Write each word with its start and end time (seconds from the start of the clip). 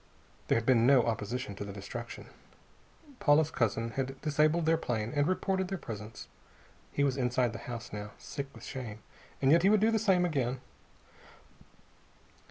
There 0.47 0.57
had 0.57 0.65
been 0.65 0.87
no 0.87 1.05
opposition 1.05 1.53
to 1.55 1.63
the 1.63 1.71
destruction. 1.71 2.25
Paula's 3.19 3.51
cousin 3.51 3.91
had 3.91 4.19
disabled 4.21 4.65
their 4.65 4.75
plane 4.75 5.13
and 5.15 5.27
reported 5.27 5.67
their 5.67 5.77
presence. 5.77 6.27
He 6.91 7.03
was 7.03 7.17
inside 7.17 7.53
the 7.53 7.59
house 7.69 7.93
now, 7.93 8.13
sick 8.17 8.47
with 8.55 8.63
shame 8.63 9.03
and 9.43 9.51
yet 9.51 9.61
he 9.61 9.69
would 9.69 9.79
do 9.79 9.91
the 9.91 9.99
same 9.99 10.25
again. 10.25 10.59